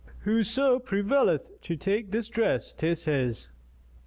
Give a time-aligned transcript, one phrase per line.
[0.21, 3.51] Whoso prevaileth to take this dress, 'tis his.